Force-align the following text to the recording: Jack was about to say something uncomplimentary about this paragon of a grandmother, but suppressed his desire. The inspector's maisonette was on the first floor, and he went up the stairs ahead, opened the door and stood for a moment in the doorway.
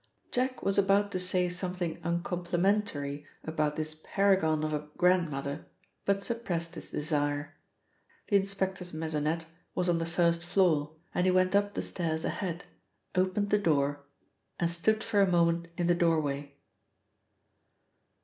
Jack 0.31 0.63
was 0.63 0.79
about 0.79 1.11
to 1.11 1.19
say 1.19 1.47
something 1.47 1.99
uncomplimentary 2.03 3.23
about 3.43 3.75
this 3.75 4.01
paragon 4.03 4.63
of 4.63 4.73
a 4.73 4.87
grandmother, 4.97 5.67
but 6.05 6.23
suppressed 6.23 6.73
his 6.73 6.89
desire. 6.89 7.53
The 8.29 8.37
inspector's 8.37 8.93
maisonette 8.93 9.45
was 9.75 9.89
on 9.89 9.99
the 9.99 10.07
first 10.07 10.43
floor, 10.43 10.95
and 11.13 11.27
he 11.27 11.31
went 11.31 11.53
up 11.55 11.75
the 11.75 11.83
stairs 11.83 12.25
ahead, 12.25 12.63
opened 13.13 13.51
the 13.51 13.59
door 13.59 14.03
and 14.59 14.71
stood 14.71 15.03
for 15.03 15.21
a 15.21 15.29
moment 15.31 15.67
in 15.77 15.85
the 15.85 15.93
doorway. 15.93 16.55